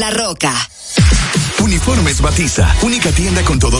[0.00, 0.02] 91.7.
[0.02, 0.54] La Roca.
[1.58, 3.79] Uniformes Batiza, única tienda con todo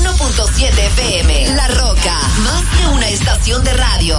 [0.00, 1.56] 91.7 FM.
[1.56, 4.16] La Roca, más que una estación de radio.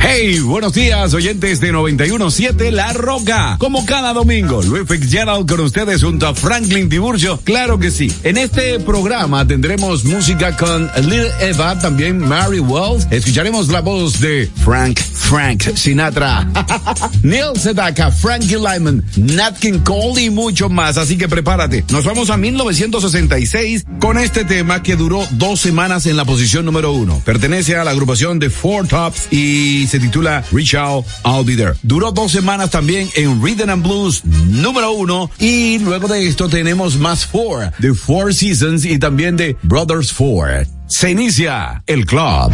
[0.00, 3.56] Hey, buenos días, oyentes de 917 La Roca.
[3.58, 7.40] Como cada domingo, Luis Fitzgerald con ustedes junto a Franklin Tiburcio.
[7.42, 8.12] Claro que sí.
[8.22, 13.08] En este programa tendremos música con Lil Eva, también Mary Wells.
[13.10, 16.46] Escucharemos la voz de Frank Frank Sinatra,
[17.22, 20.96] Neil Sedaka, Frankie Lyman, Nat King Cole y mucho más.
[20.98, 21.84] Así que prepárate.
[21.90, 26.92] Nos vamos a 1966 con este tema que duró dos semanas en la posición número
[26.92, 27.20] uno.
[27.24, 31.74] Pertenece a la agrupación de Four Tops y se titula Reach Out, I'll Be There.
[31.82, 36.98] Duró dos semanas también en Rhythm and Blues número uno y luego de esto tenemos
[36.98, 40.68] más Four, de Four Seasons y también de Brothers Four.
[40.86, 42.52] Se inicia el club.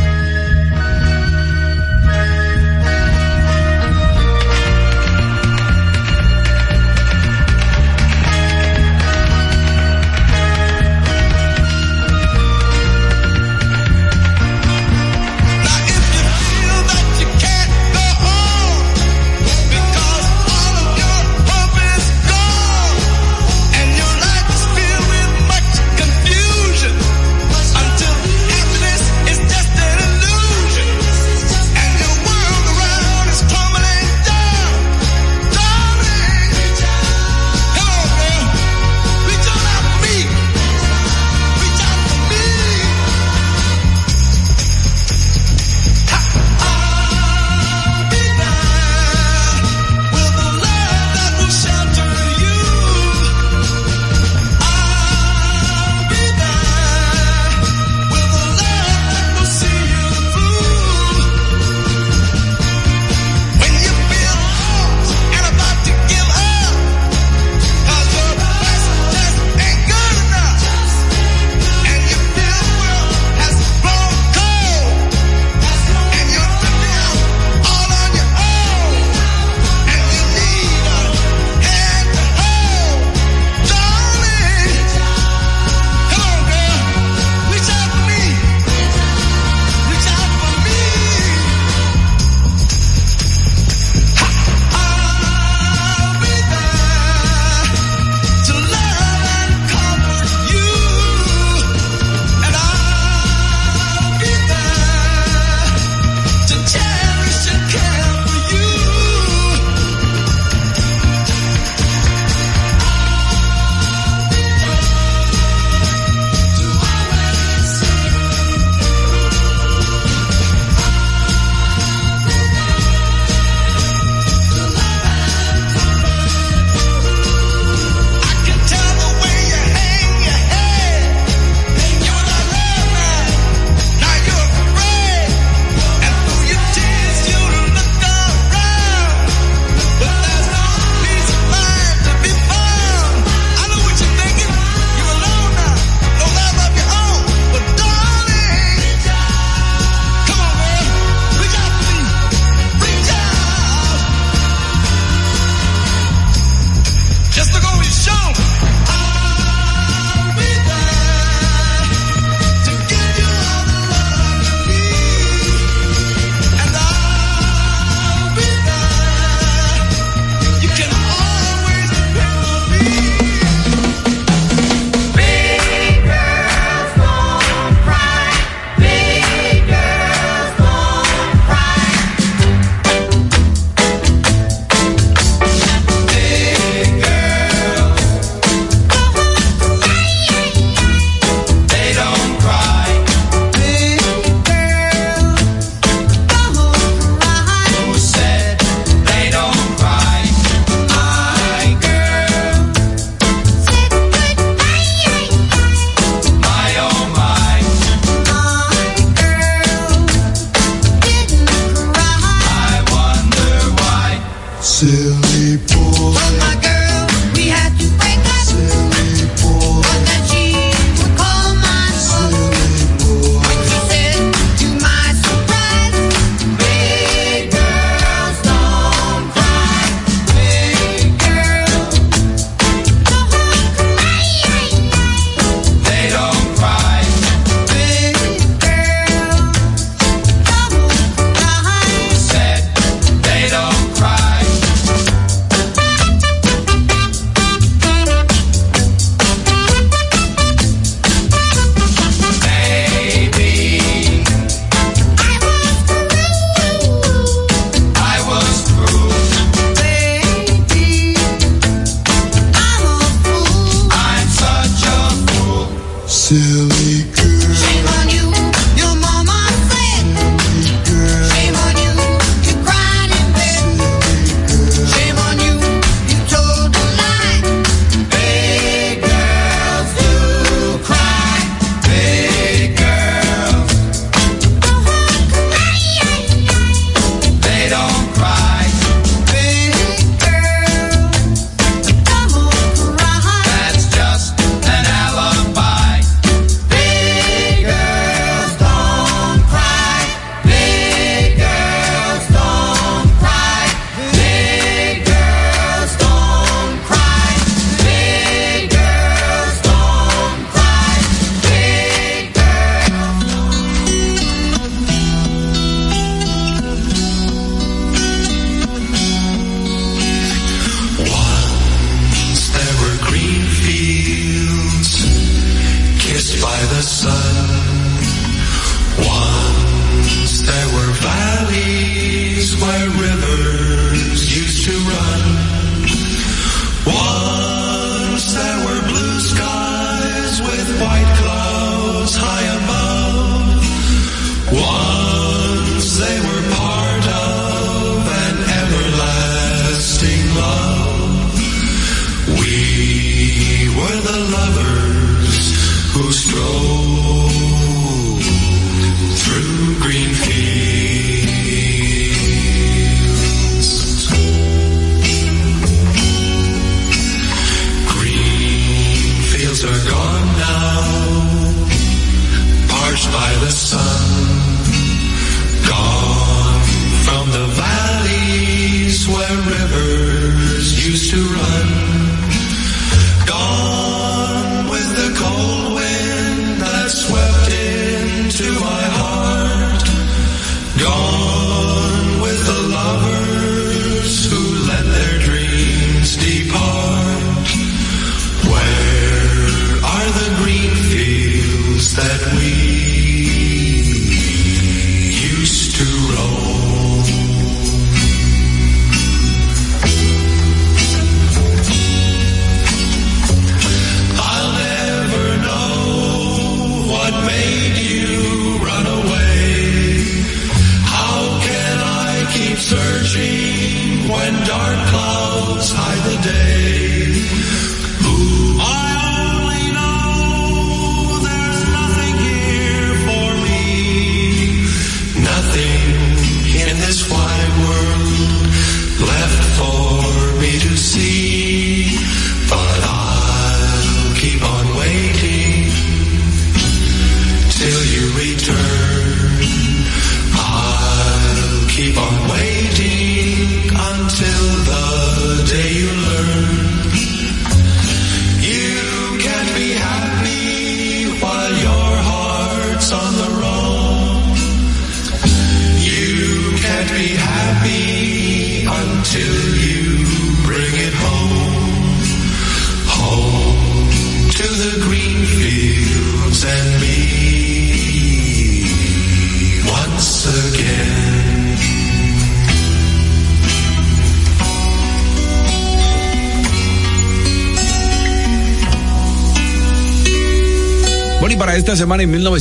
[354.30, 354.62] Bueno,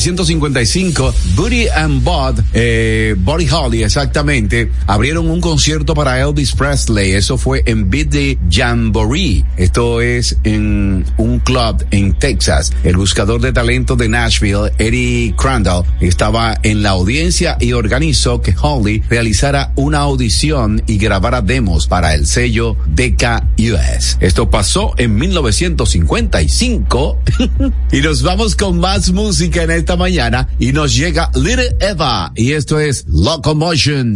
[0.02, 3.16] 1955, Buddy and Bud, eh,
[3.52, 7.12] Holly exactamente, abrieron un concierto para Elvis Presley.
[7.12, 9.46] Eso fue en Beat the Jamboree.
[9.58, 12.74] Esto es en un club en Texas.
[12.84, 18.56] El buscador de talento de Nashville, Eddie Crandall, estaba en la audiencia y organizó que
[18.60, 24.18] Holly realizara una audición y grabara demos para el sello Decca US.
[24.20, 27.20] Esto pasó en 1955
[27.92, 32.54] y nos vamos con más música en esta mañana y nos llega Little Eva y
[32.54, 34.16] esto es Locomotion.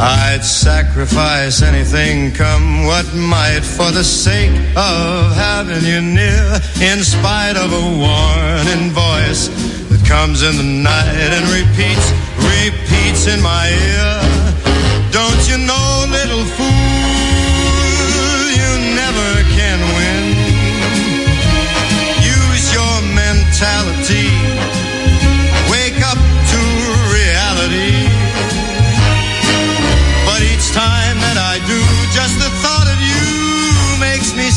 [0.00, 7.56] I'd sacrifice anything come what might for the sake of having you near in spite
[7.56, 9.48] of a warning voice
[9.90, 12.06] that comes in the night and repeats,
[12.40, 14.12] repeats in my ear.
[15.12, 16.71] Don't you know, little fool,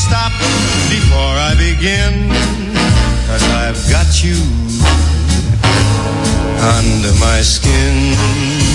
[0.06, 0.32] stop
[0.90, 2.30] before I begin.
[3.28, 4.38] Cause I've got you
[6.78, 8.75] under my skin.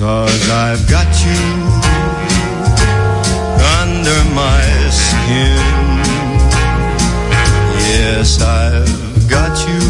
[0.00, 1.44] Cause I've got you
[3.82, 5.60] under my skin.
[7.84, 9.84] Yes, I've got you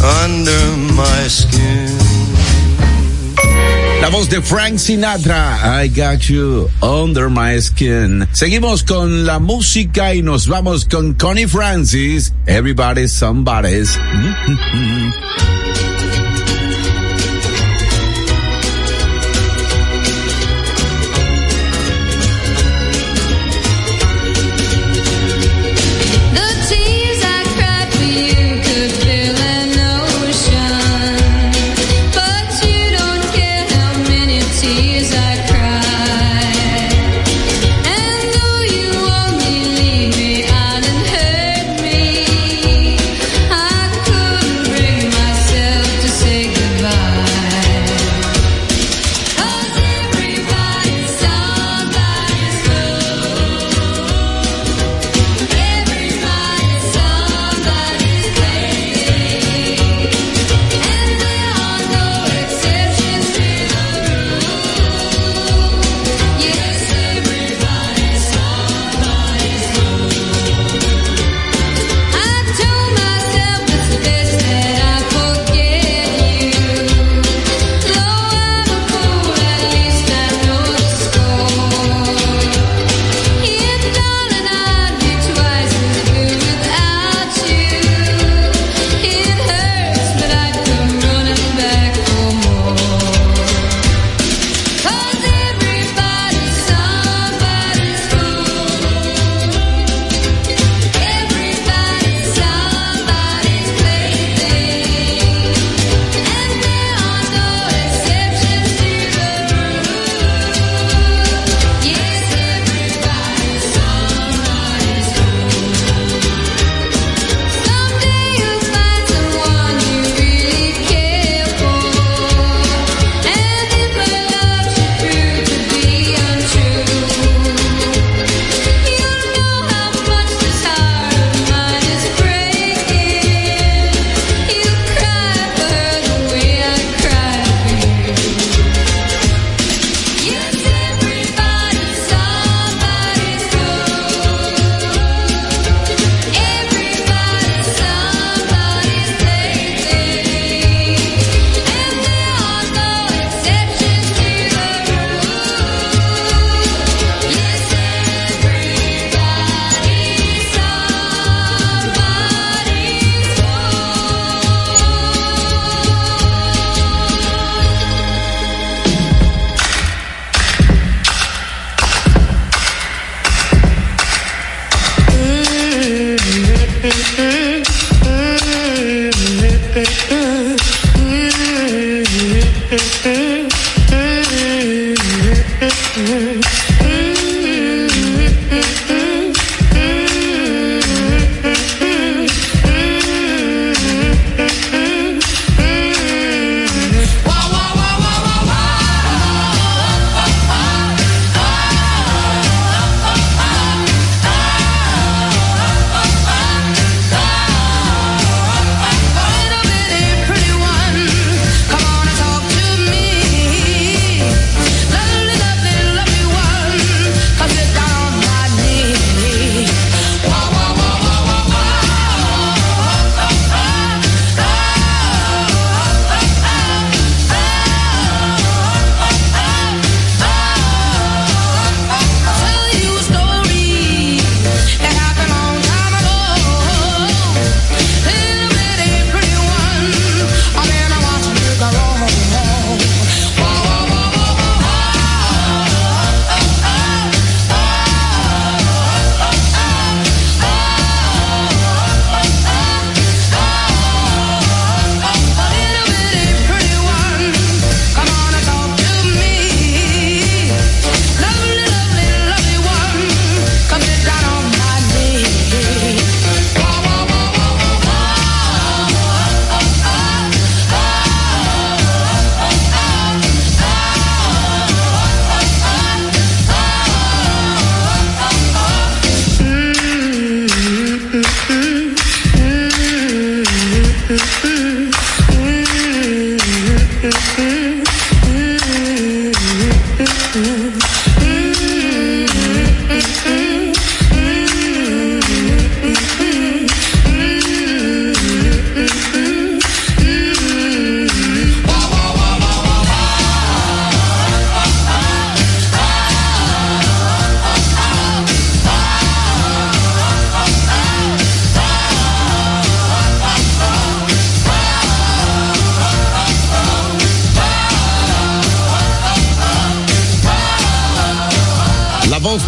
[0.00, 1.98] under my skin.
[4.00, 8.26] La voz de Frank Sinatra, I got you under my skin.
[8.32, 12.32] Seguimos con la música y nos vamos con Connie Francis.
[12.46, 13.98] Everybody's somebody's.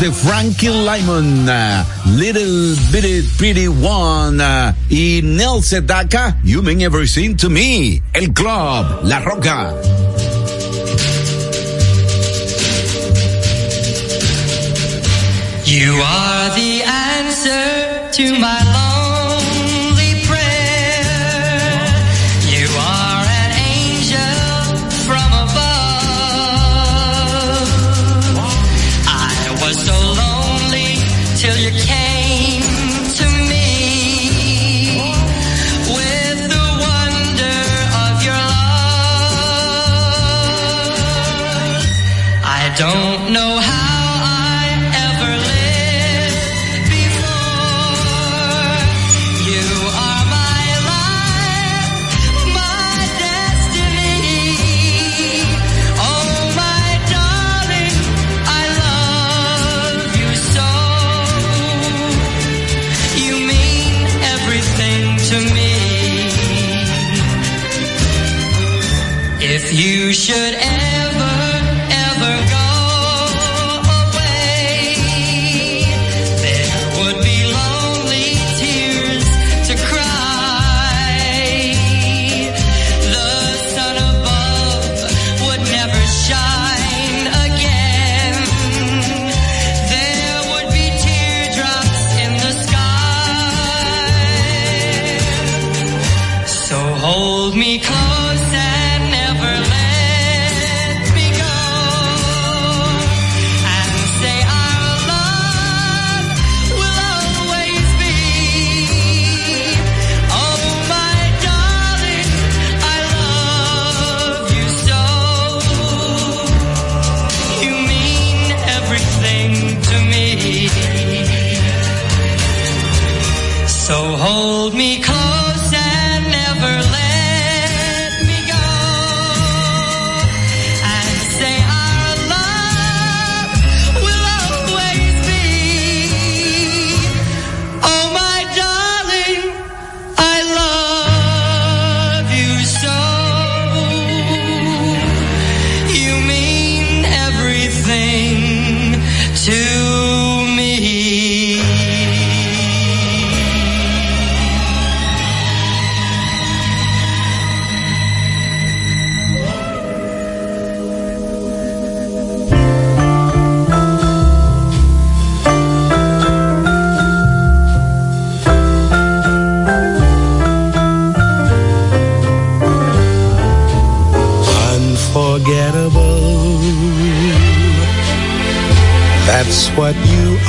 [0.00, 1.84] de Frankie Lymon, uh,
[2.16, 9.00] Little Bitty Pretty One uh, y Neil Sedaka, You Mean Everything to Me, El Club,
[9.04, 9.74] La Rocka.
[15.66, 18.79] You are the answer to my lonely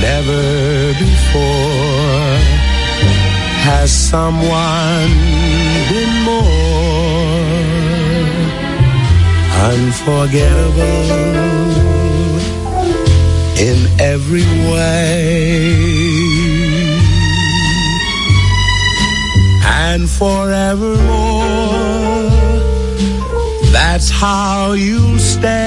[0.00, 2.38] never before
[3.66, 5.12] has someone
[5.90, 6.66] been more
[9.70, 11.06] unforgettable
[13.68, 15.76] in every way
[19.64, 21.66] and forevermore
[23.96, 25.66] that's how you stay.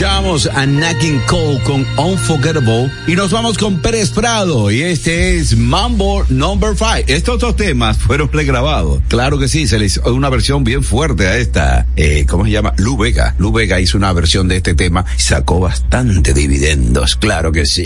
[0.00, 5.54] Escuchamos a Nakin Cole con Unforgettable y nos vamos con Pérez Prado y este es
[5.54, 7.04] Mambo Number 5.
[7.06, 9.02] Estos dos temas fueron pregrabados.
[9.08, 11.86] Claro que sí, se les hizo una versión bien fuerte a esta.
[11.96, 12.72] Eh, ¿Cómo se llama?
[12.78, 13.34] Lu Vega.
[13.36, 17.16] Lu Vega hizo una versión de este tema y sacó bastante dividendos.
[17.16, 17.84] Claro que sí.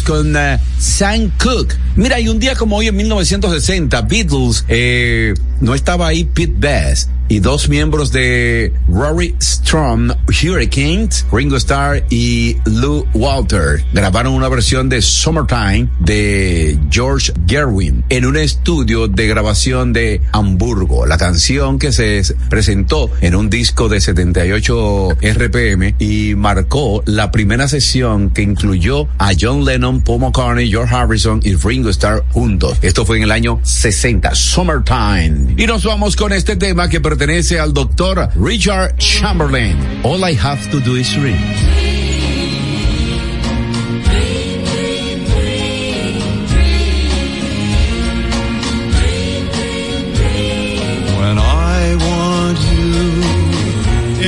[0.00, 1.76] Con eh, Sam Cooke.
[1.96, 7.10] Mira, y un día como hoy en 1960, Beatles, eh, no estaba ahí Pete Best
[7.32, 14.90] y dos miembros de Rory Strom, Hurricanes, Ringo Starr y Lou Walter grabaron una versión
[14.90, 21.06] de Summertime de George Gerwin en un estudio de grabación de Hamburgo.
[21.06, 27.66] La canción que se presentó en un disco de 78 RPM y marcó la primera
[27.66, 32.76] sesión que incluyó a John Lennon, Paul McCartney, George Harrison y Ringo Starr juntos.
[32.82, 35.54] Esto fue en el año 60, Summertime.
[35.56, 39.76] Y nos vamos con este tema que pertenece al doctor Richard Chamberlain.
[40.04, 41.36] All I have to do is dream.
[51.20, 52.98] When I want you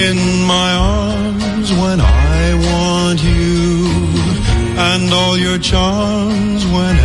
[0.09, 3.88] in my arms, when I want you
[4.78, 7.03] and all your charms, whenever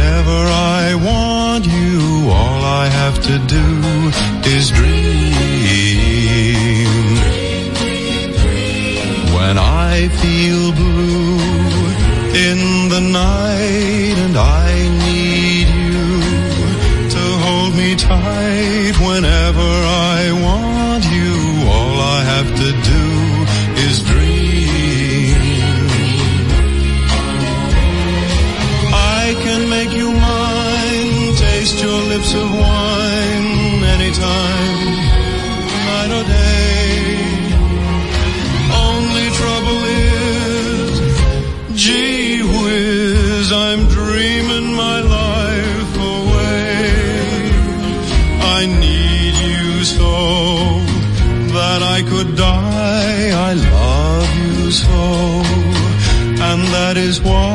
[12.36, 13.48] in the night
[56.89, 57.48] that is why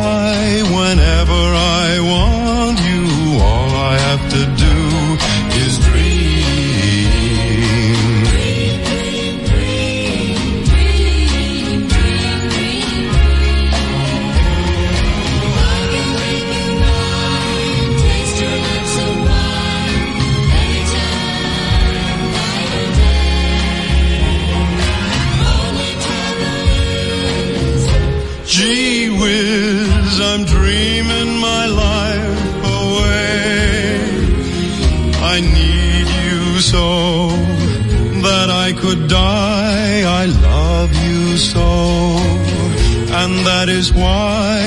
[43.21, 44.64] And that is why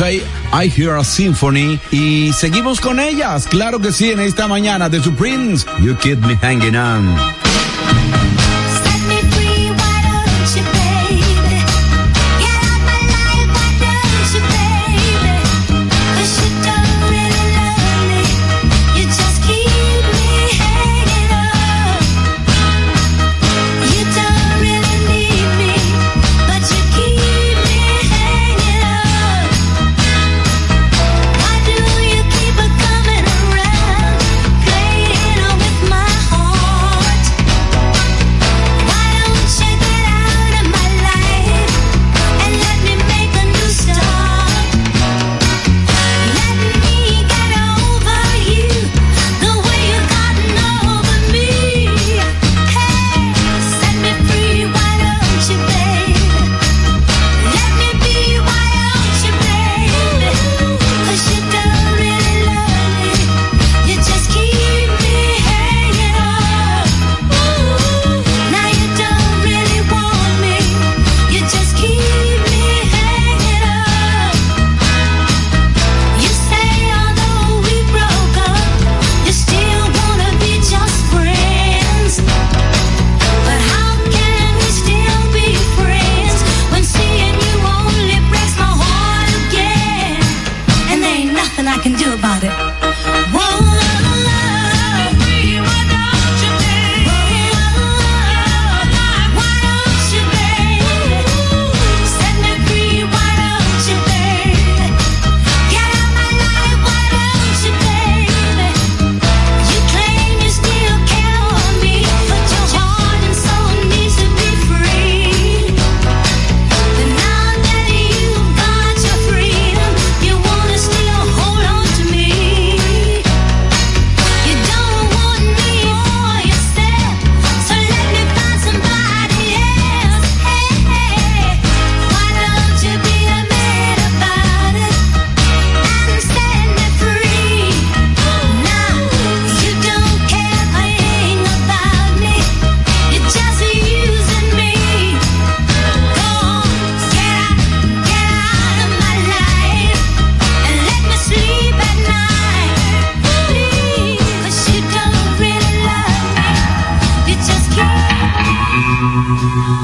[0.00, 1.78] I Hear a Symphony.
[1.90, 5.14] Y seguimos con ellas, claro que sí, en esta mañana de su
[5.80, 7.41] You Keep Me Hanging On.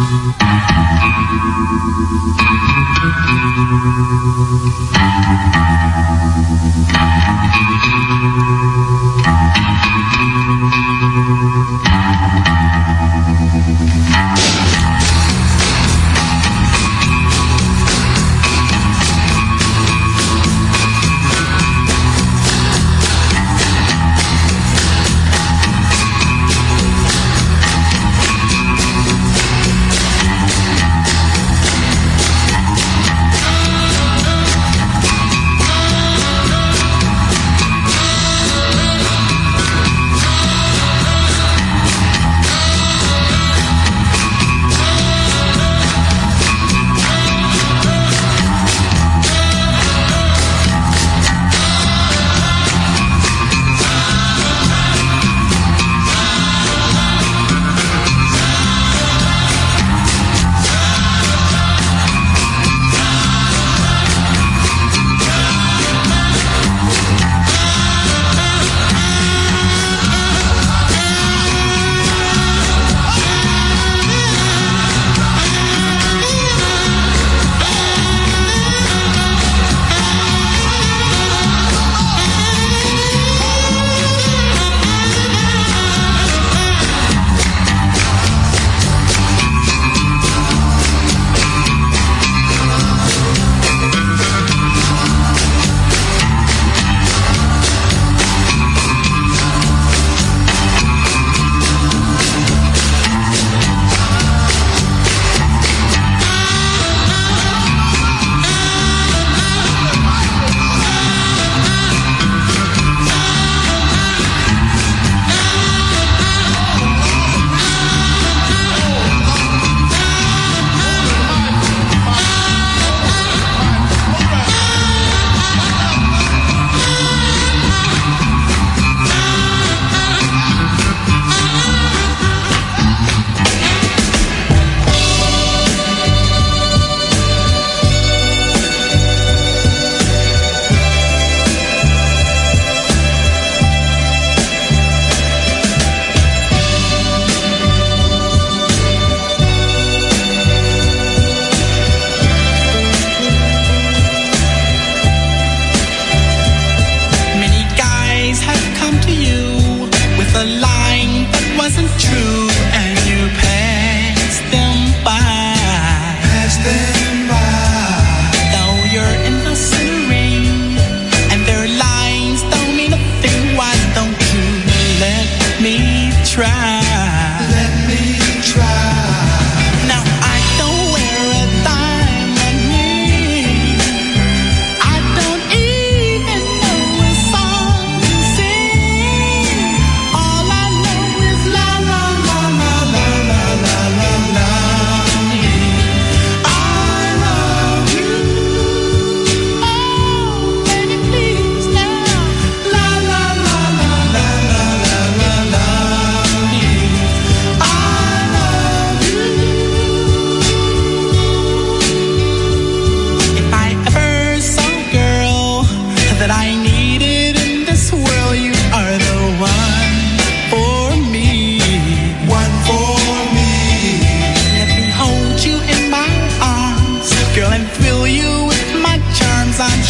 [0.09, 0.38] Mm-hmm.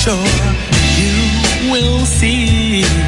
[0.08, 0.24] Sure
[0.96, 3.07] you will see.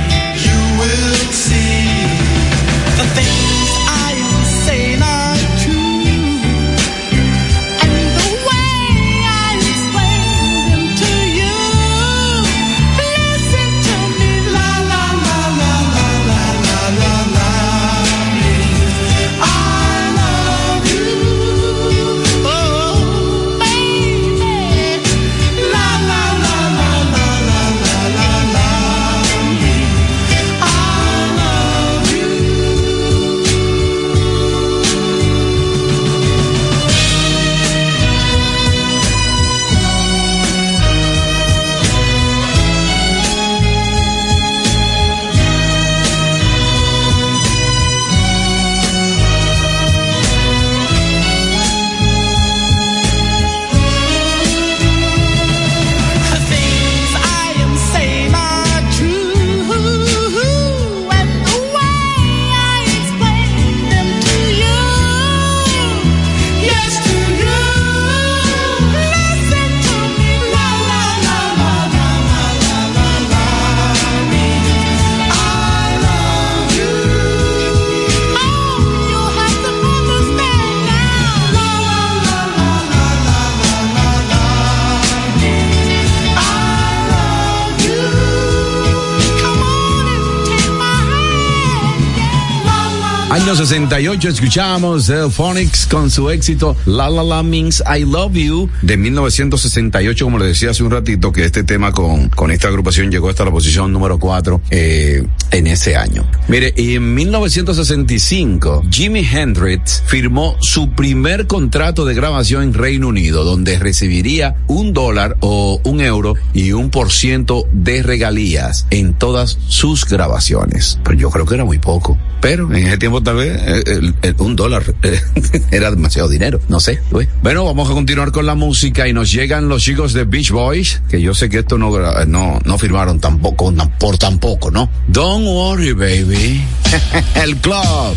[93.71, 98.69] 1968 escuchábamos eh, The Phonics con su éxito La La La Means I Love You.
[98.83, 103.13] De 1968, como les decía hace un ratito, que este tema con, con esta agrupación
[103.13, 106.29] llegó hasta la posición número 4 eh, en ese año.
[106.49, 113.45] Mire, y en 1965, Jimi Hendrix firmó su primer contrato de grabación en Reino Unido,
[113.45, 119.59] donde recibiría un dólar o un euro y un por ciento de regalías en todas
[119.69, 120.99] sus grabaciones.
[121.05, 122.19] Pero yo creo que era muy poco.
[122.41, 125.21] Pero en ese tiempo tal vez eh, el- el- un dólar eh,
[125.71, 127.01] era demasiado dinero, no sé.
[127.43, 131.03] Bueno, vamos a continuar con la música y nos llegan los chicos de Beach Boys,
[131.11, 134.89] que yo sé que esto no, gra- no, no firmaron tampoco, por tampoco, ¿no?
[135.09, 136.63] Don't worry, baby.
[137.35, 138.17] el club.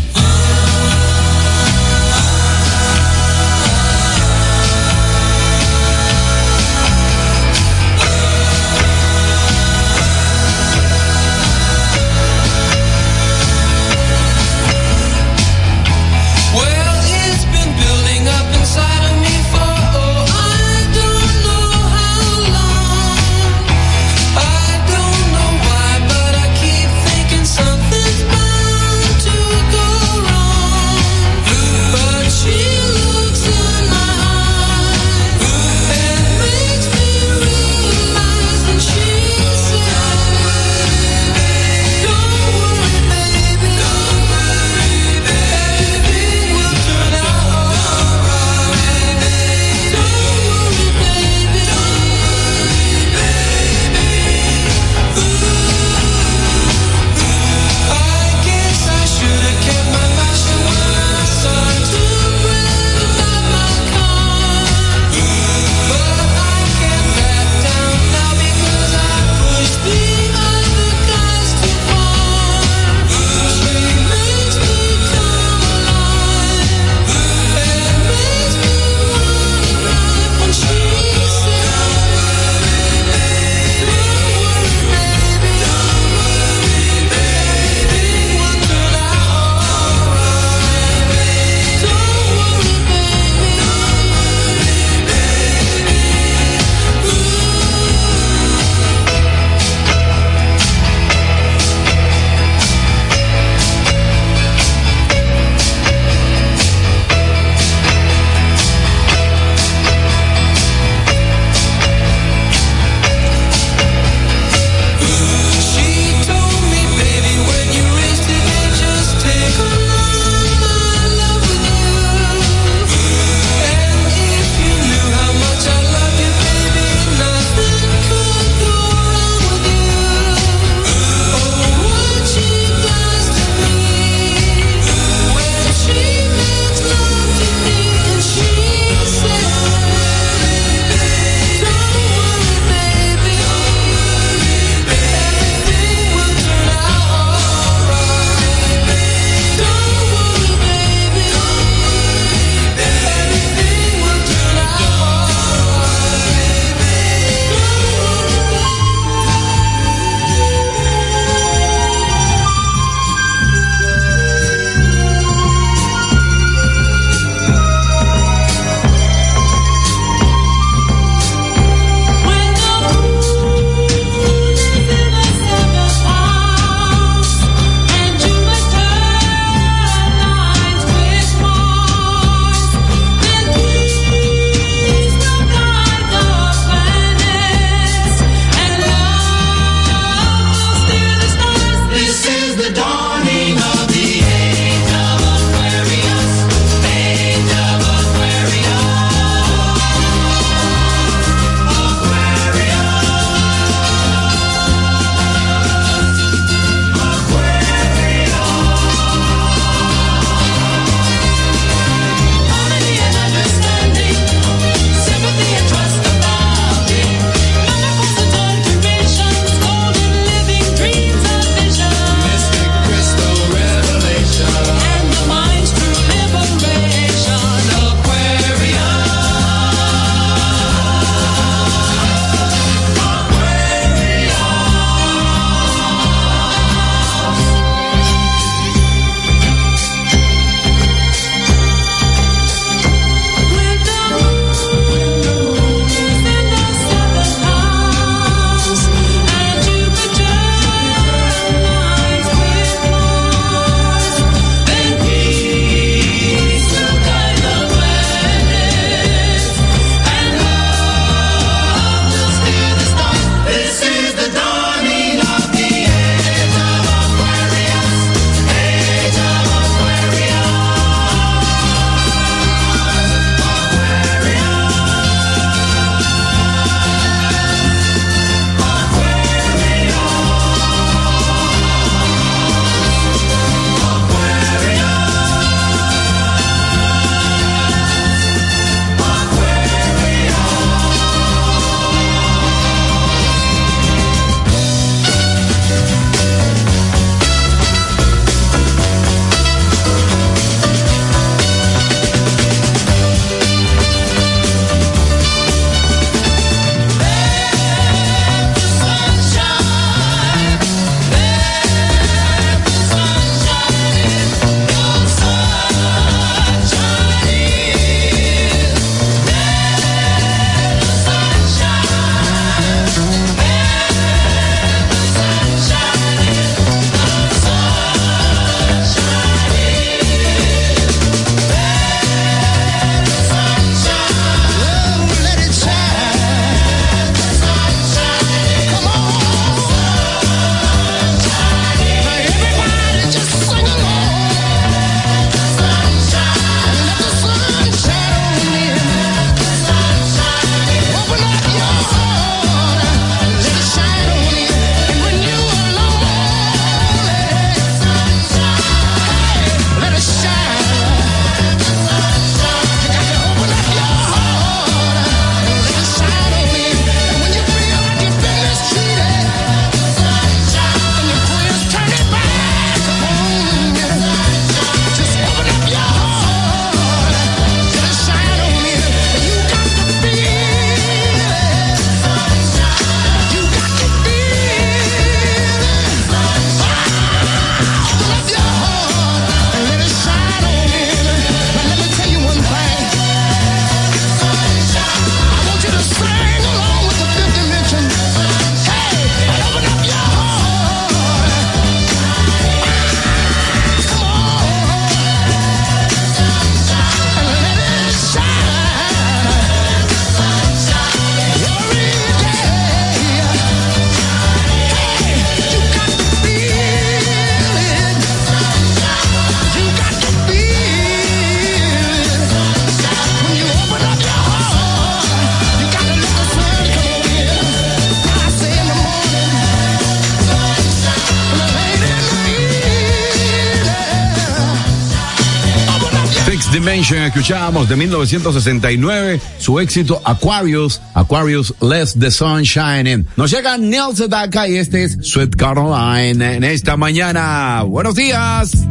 [437.14, 443.05] Escuchábamos de 1969 su éxito Aquarius, Aquarius Less the Sun Shining.
[443.16, 447.64] Nos llega Neil Sedaka y este es Sweet Caroline en esta mañana.
[447.68, 448.66] Buenos días.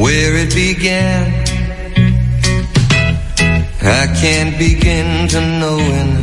[0.00, 1.48] where it began.
[3.82, 6.22] I can't begin to knowing,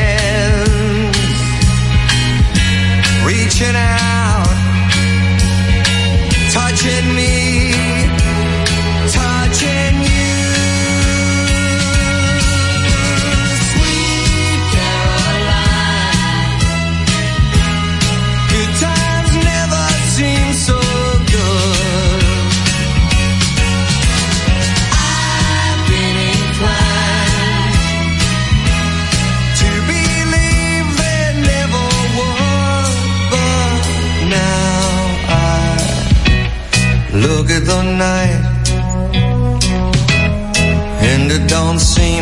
[3.61, 3.90] reaching out,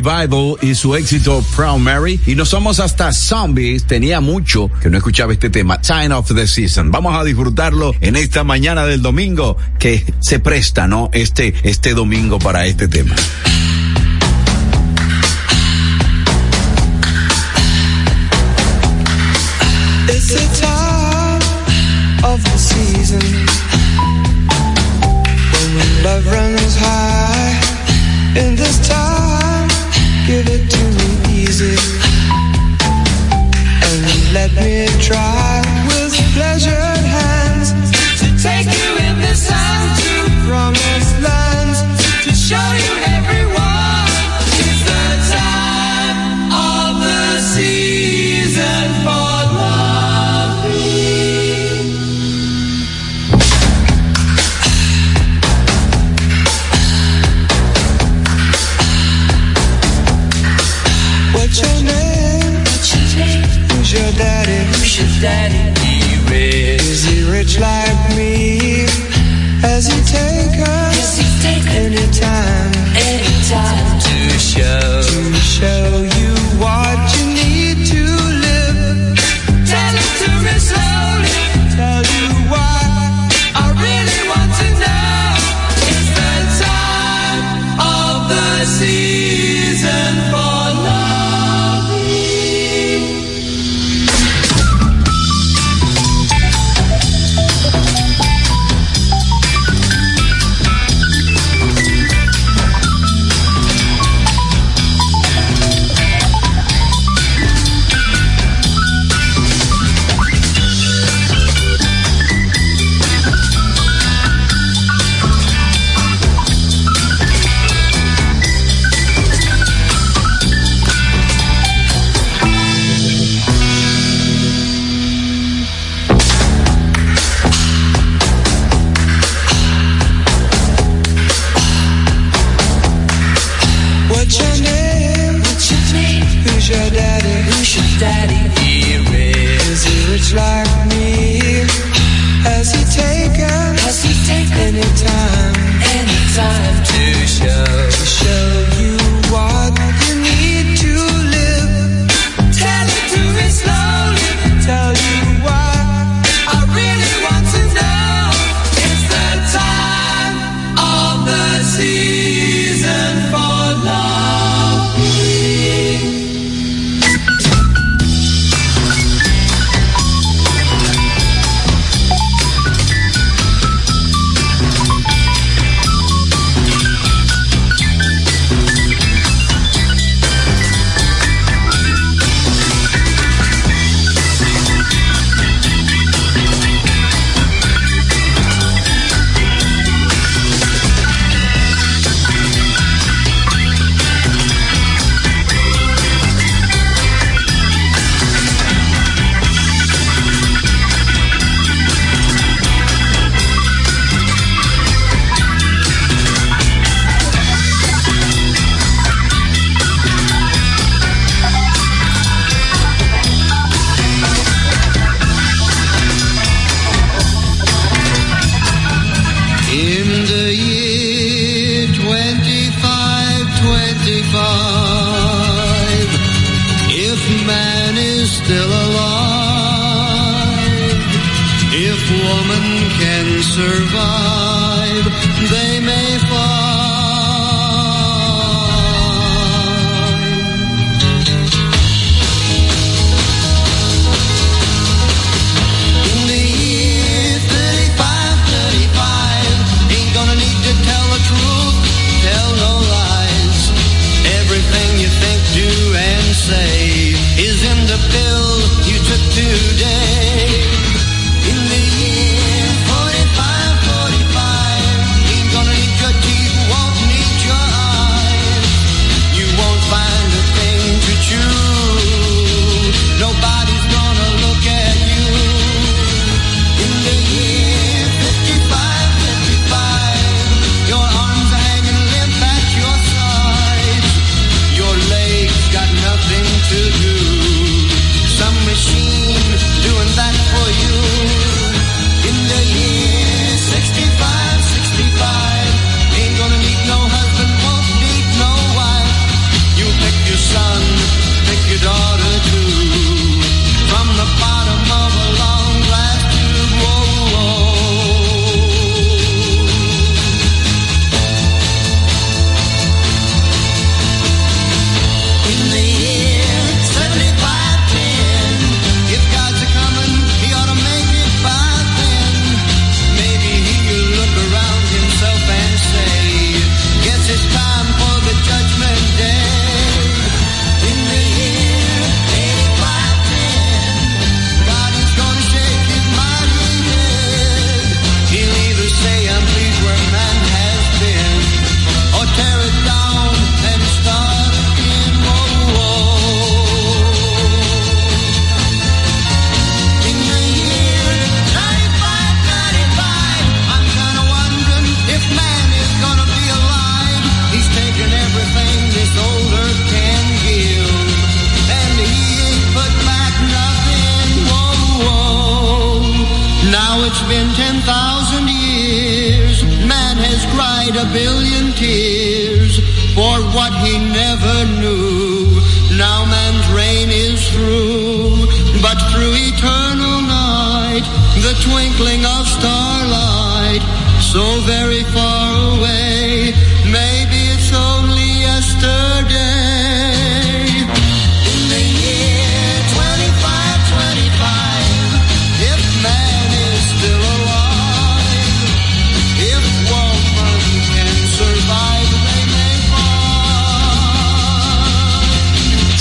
[0.00, 2.20] Revival y su éxito Proud Mary.
[2.26, 3.84] Y nos somos hasta zombies.
[3.84, 5.80] Tenía mucho que no escuchaba este tema.
[5.80, 6.90] Time of the Season.
[6.92, 11.10] Vamos a disfrutarlo en esta mañana del domingo que se presta, ¿no?
[11.12, 13.16] Este, este domingo para este tema.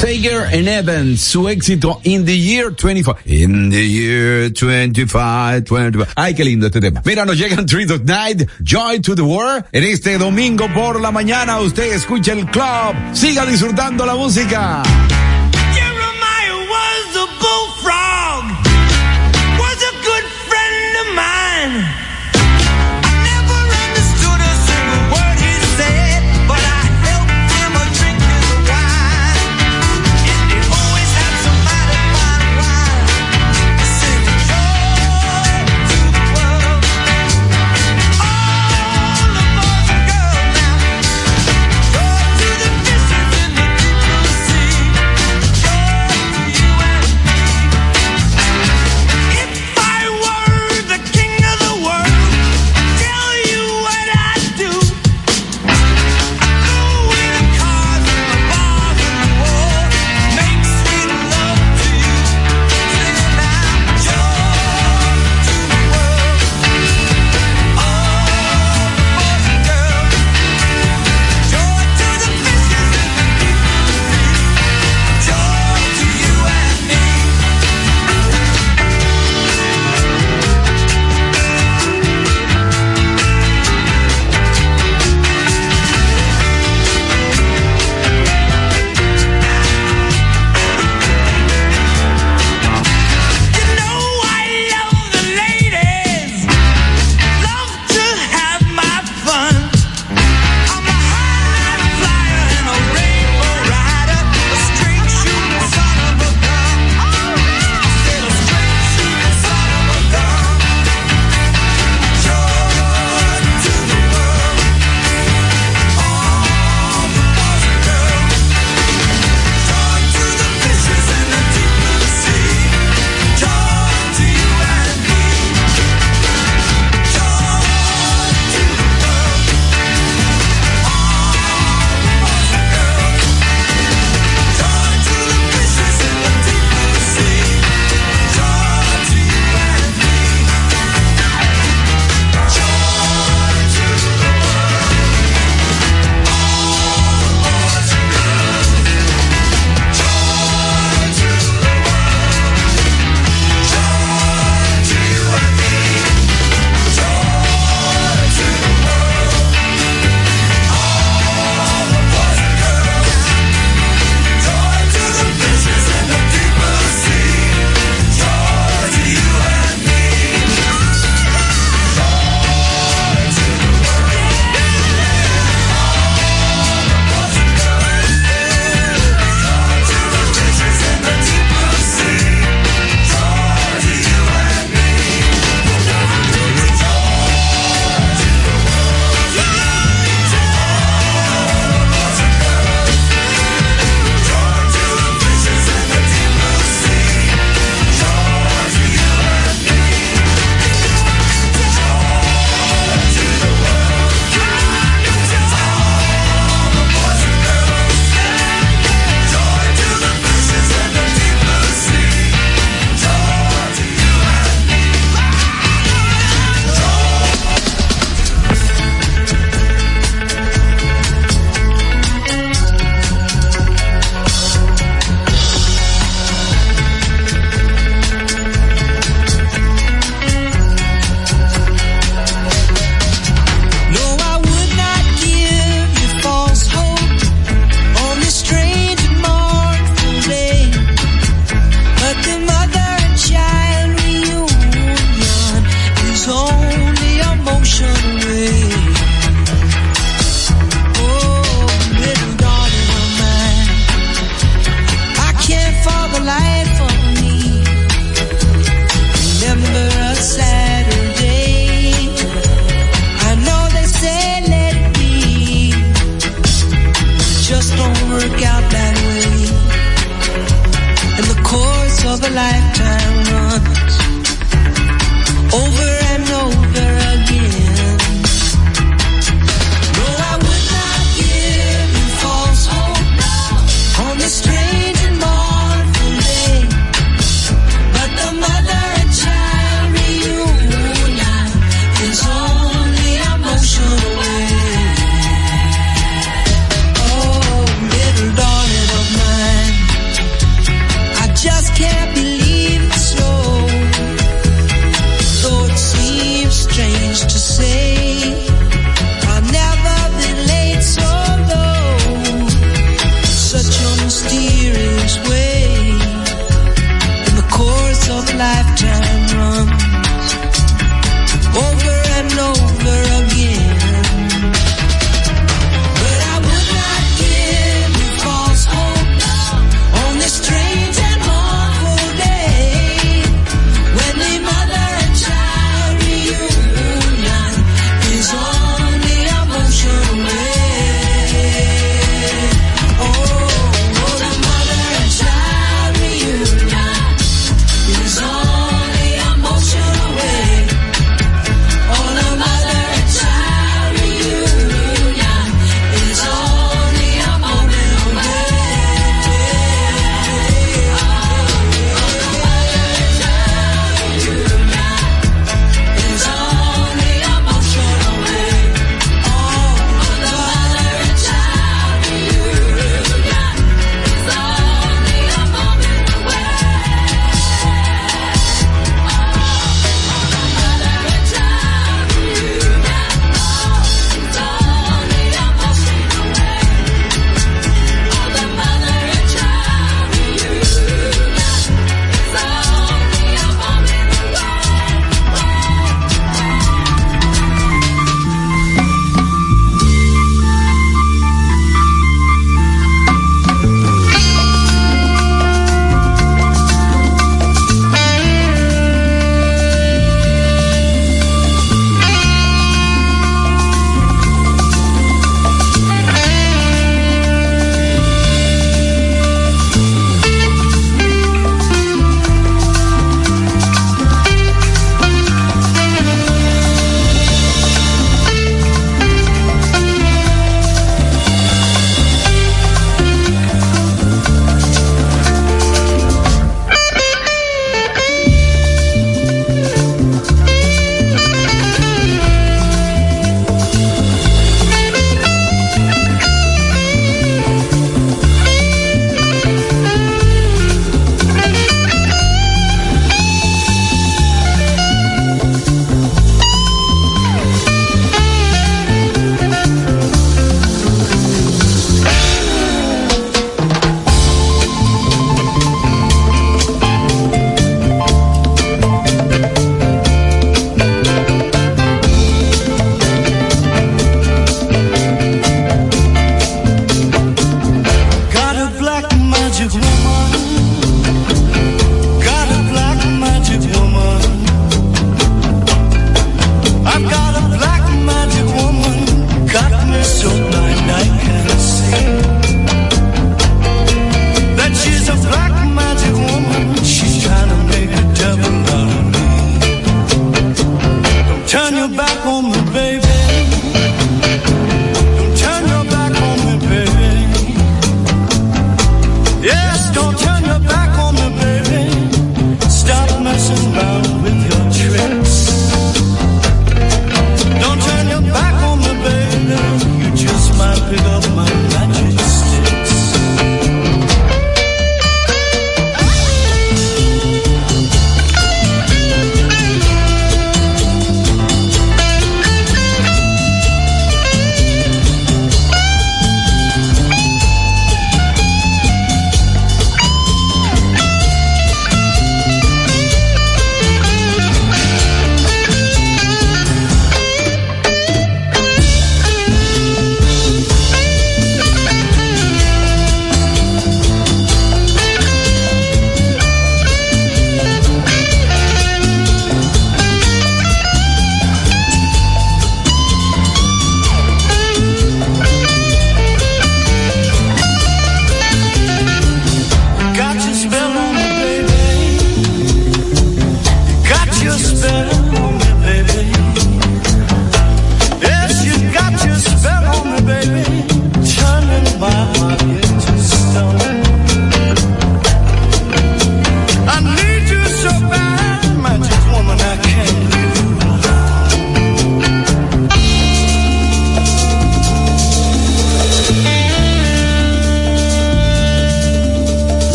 [0.00, 3.16] Sager and Evans, su éxito In the Year 25.
[3.26, 6.14] In the Year 25, 25.
[6.16, 7.02] Ay, qué lindo este tema.
[7.04, 9.66] Mira, nos llegan Treat of Night, Joy to the World.
[9.72, 12.94] En este domingo por la mañana usted escucha el club.
[13.12, 14.82] Siga disfrutando la música.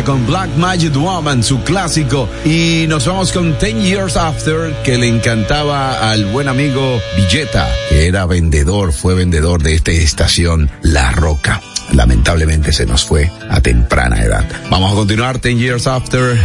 [0.00, 2.26] Con Black Magic Woman, su clásico.
[2.46, 8.06] Y nos vamos con Ten Years After, que le encantaba al buen amigo Villeta, que
[8.06, 11.60] era vendedor, fue vendedor de esta estación La Roca.
[11.92, 14.48] Lamentablemente se nos fue a temprana edad.
[14.70, 16.38] Vamos a continuar Ten Years After.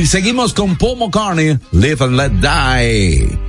[0.00, 3.39] Y seguimos con Paul McCartney, Live and Let Die.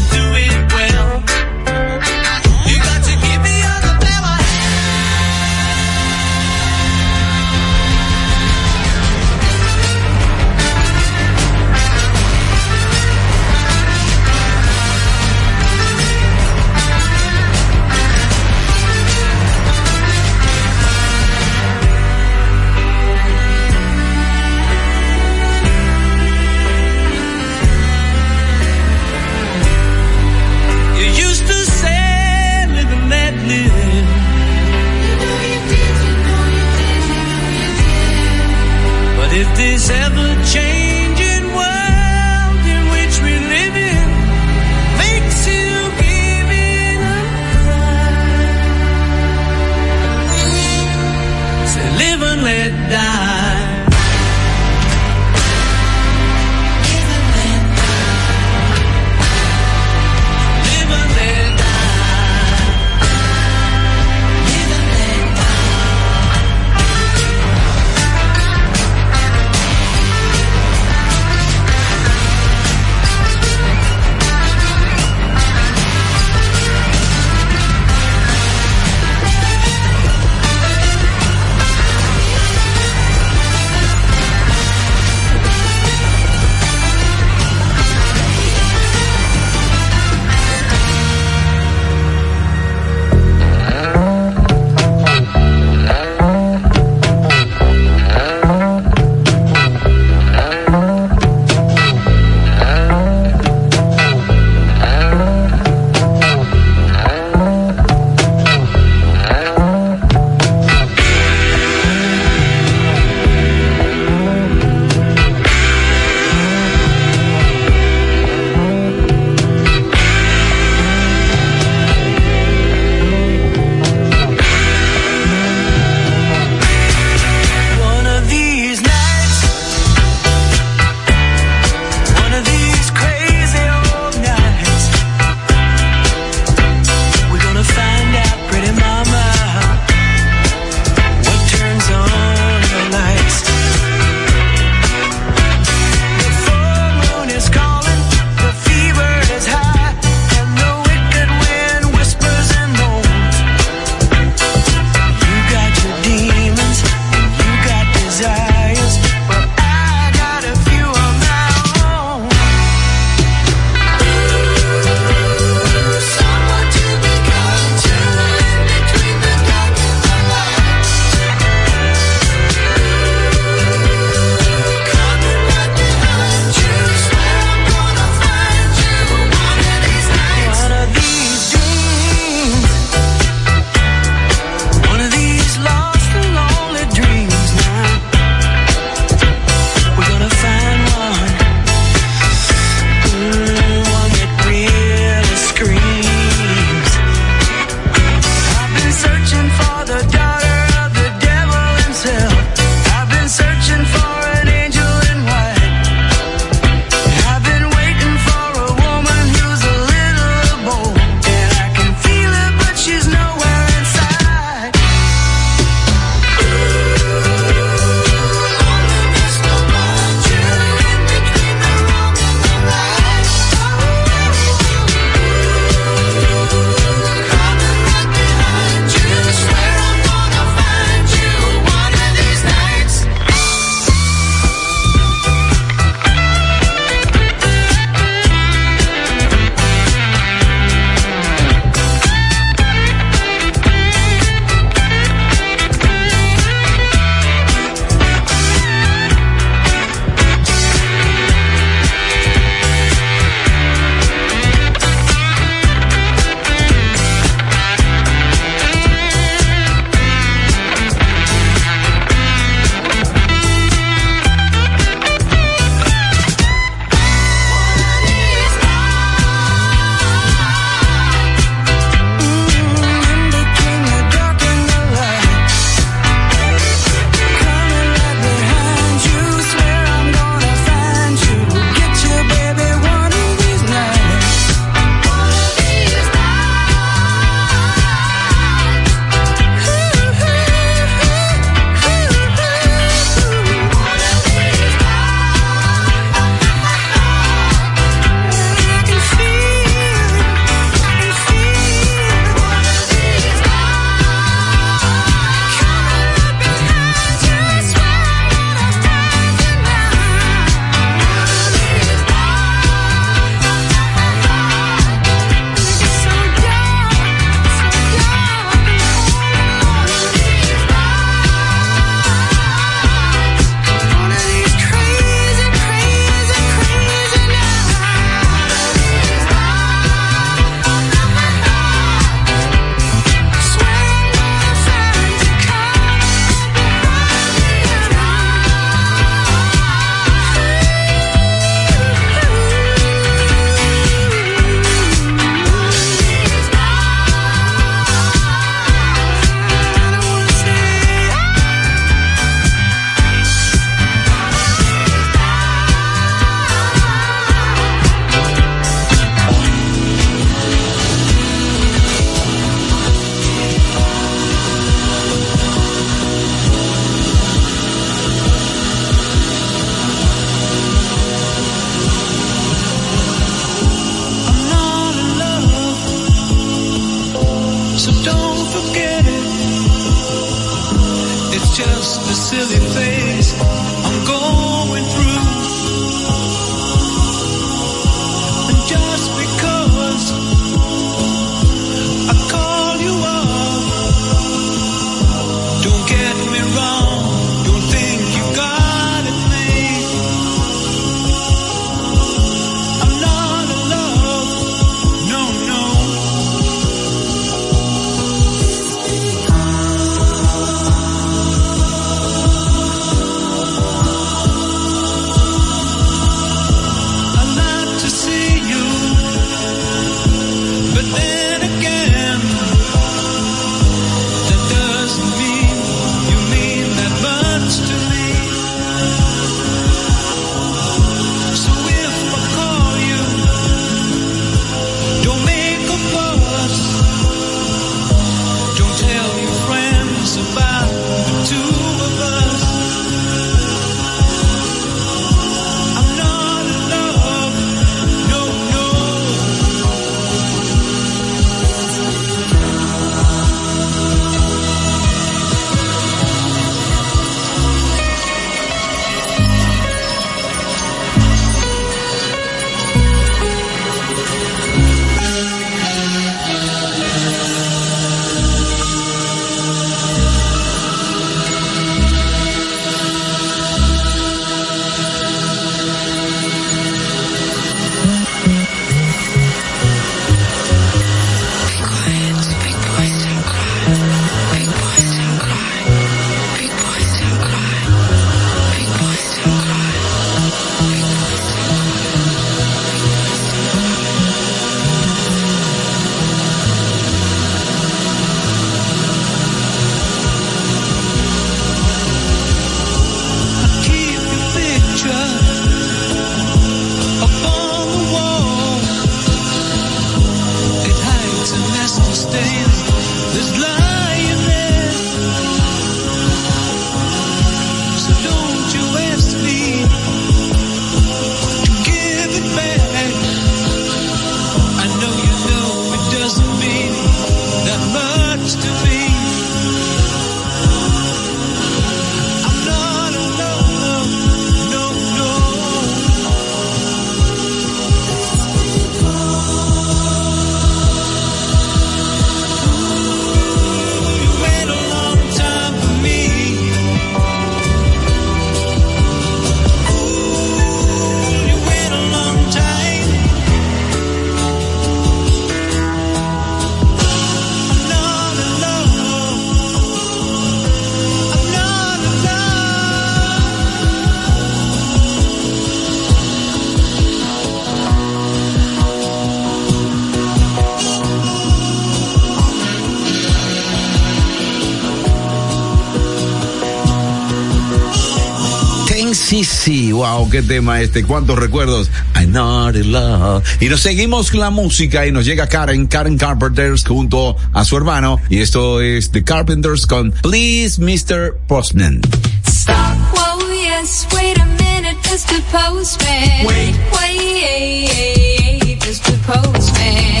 [579.81, 581.71] wow, qué tema este, cuántos recuerdos.
[581.95, 583.23] I'm not in love.
[583.39, 587.99] Y nos seguimos la música y nos llega Karen, Karen Carpenters junto a su hermano.
[588.07, 591.17] Y esto es The Carpenters con Please Mr.
[591.27, 591.81] Postman.
[592.27, 595.19] Stop, whoa, yes, wait a minute, Mr.
[595.31, 596.27] Postman.
[596.27, 600.00] Wait, wait, just postman.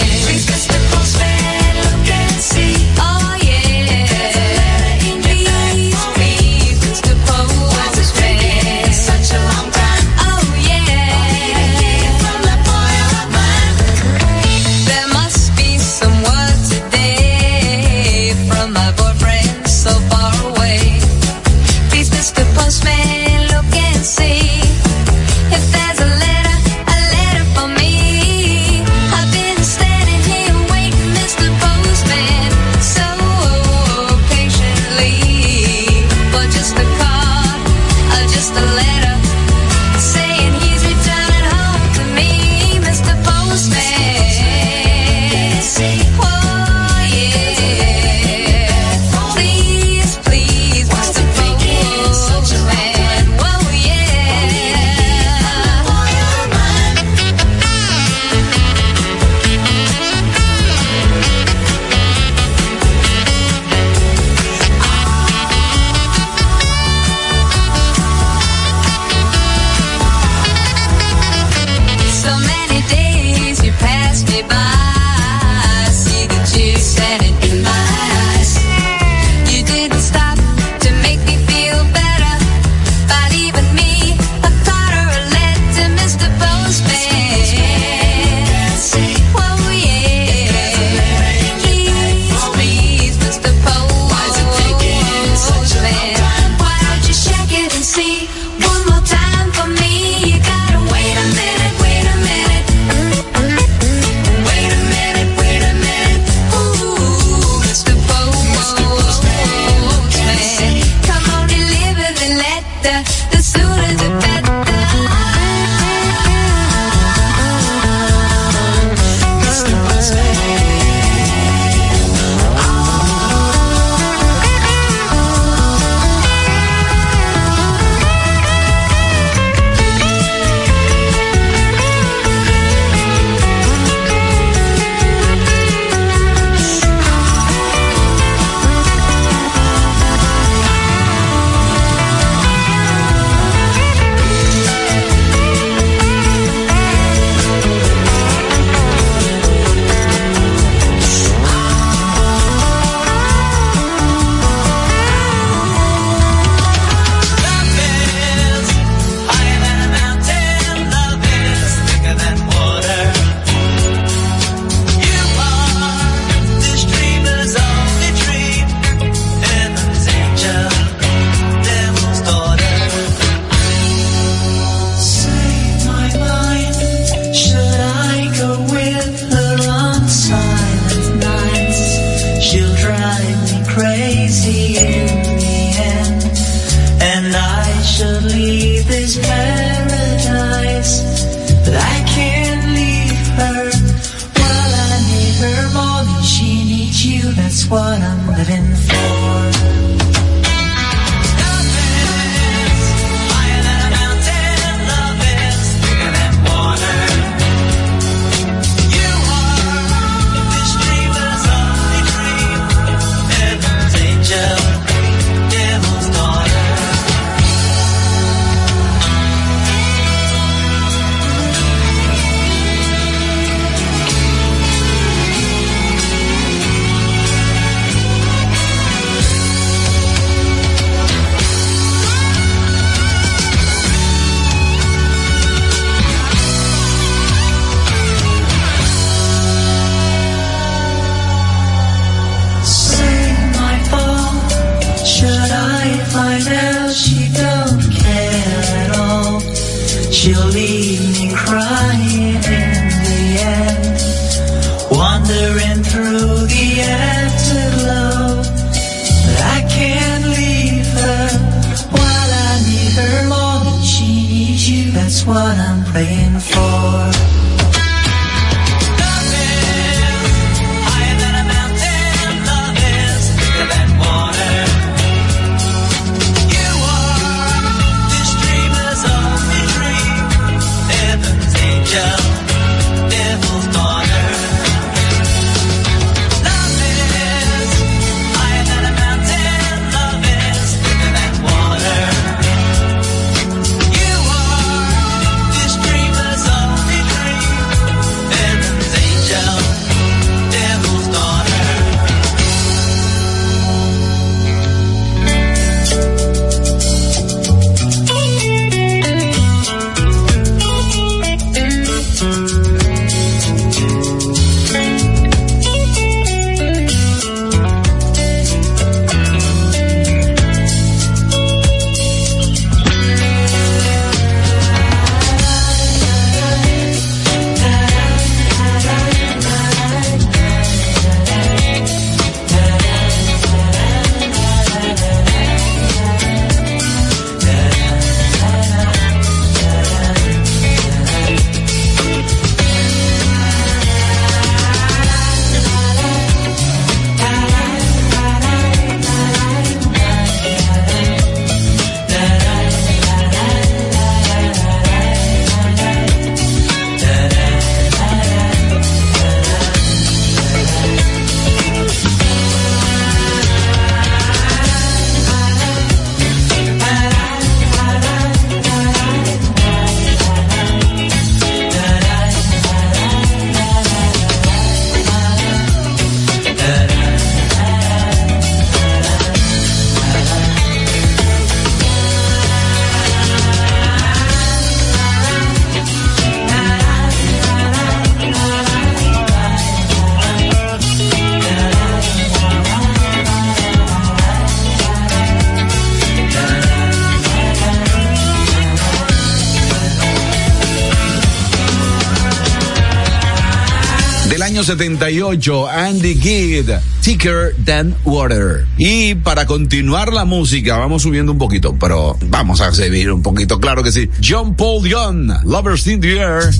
[405.31, 406.69] 78, Andy Gidd,
[407.01, 408.65] Thicker Than Water.
[408.77, 413.59] Y para continuar la música, vamos subiendo un poquito, pero vamos a seguir un poquito,
[413.59, 414.09] claro que sí.
[414.21, 416.51] John Paul Young, Lovers in the Air.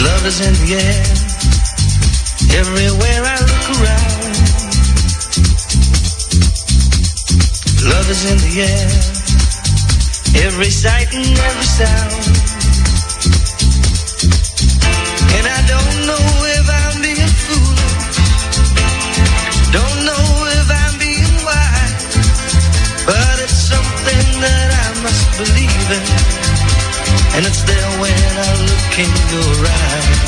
[0.00, 1.04] Love is in the air,
[2.58, 4.18] everywhere I look around.
[7.84, 9.17] Love is in the air,
[10.46, 12.12] every sight and every sound.
[15.36, 16.24] And I don't know
[16.58, 18.16] if I'm being foolish,
[19.72, 20.26] don't know
[20.58, 22.04] if I'm being wise,
[23.06, 26.06] but it's something that I must believe in.
[27.36, 30.18] And it's there when I look in your eyes.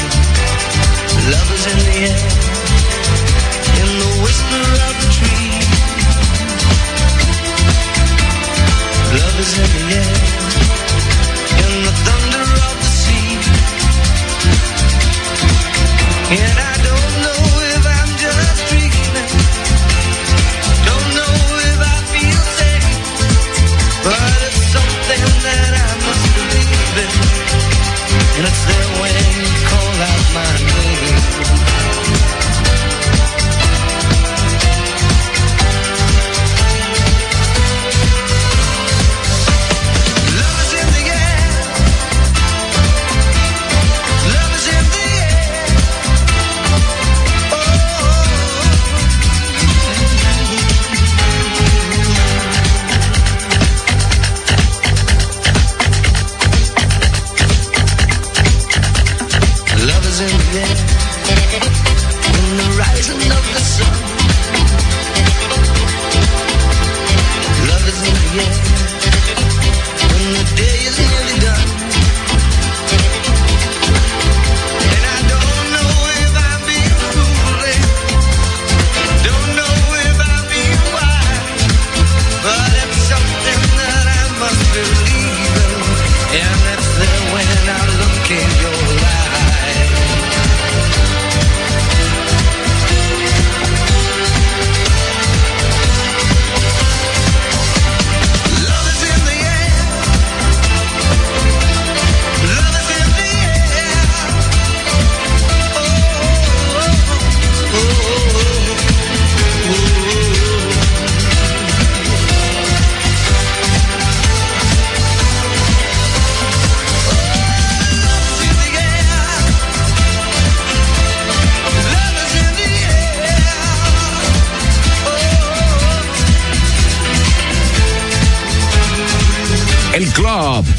[1.34, 2.30] Love is in the air,
[3.82, 5.50] in the whisper of the tree.
[9.18, 9.99] Love is in the air,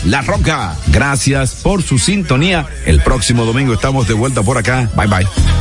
[0.05, 0.75] La Roca.
[0.87, 2.65] Gracias por su sintonía.
[2.85, 4.89] El próximo domingo estamos de vuelta por acá.
[4.95, 5.60] Bye bye.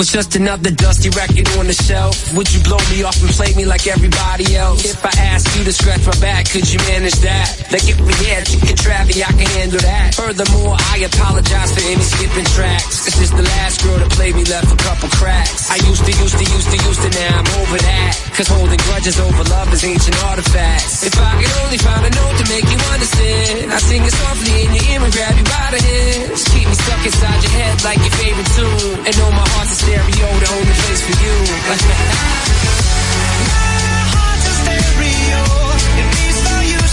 [0.00, 3.52] Was just another dusty record on the shelf, would you blow me off and play
[3.52, 4.82] me like everybody else?
[4.82, 7.59] If I asked you to scratch my back, could you manage that?
[7.70, 10.18] Like if we had chicken trappy, I can handle that.
[10.18, 13.06] Furthermore, I apologize for any skipping tracks.
[13.06, 15.70] This is the last girl that played me left a couple cracks.
[15.70, 18.12] I used to, used to, used to, used to, now I'm over that.
[18.34, 21.06] Cause holding grudges over love is ancient artifacts.
[21.06, 24.66] If I could only find a note to make you understand, I sing it softly
[24.66, 26.42] in your ear and grab you by the hands.
[26.50, 28.98] Keep me stuck inside your head like your favorite tune.
[29.06, 31.36] And know my heart's a stereo, the only place for you.
[33.46, 35.60] my heart's a stereo.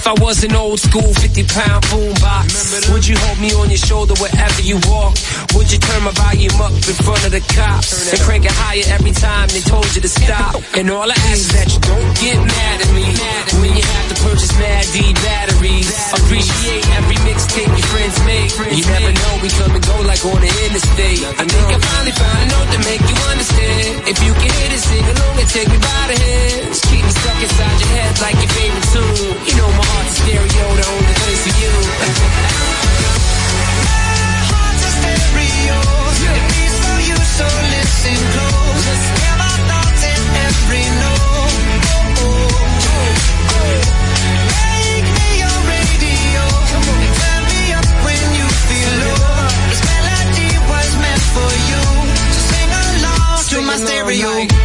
[0.00, 3.76] If I was an old school 50 pound boombox, would you hold me on your
[3.76, 5.12] shoulder wherever you walk?
[5.52, 8.80] Would you turn my volume up in front of the cops and crank it higher
[8.96, 10.56] every time they told you to stop?
[10.72, 13.12] And all I ask is that you don't get mad at me
[13.60, 15.88] when you have purchase Mad D batteries.
[16.12, 18.50] Appreciate every mixtape your friends make.
[18.76, 21.24] You never know, we come and go like on the interstate.
[21.24, 23.90] I think I finally found a note to make you understand.
[24.08, 26.80] If you can hit it, sing along and take me by the hands.
[26.88, 29.36] Keep me stuck inside your head like your favorite tune.
[29.48, 31.72] You know my heart's a stereo, the only place for you.
[34.50, 35.78] Heart's a stereo.
[36.28, 38.59] It beats for you, so listen close.
[53.90, 54.59] Stereo.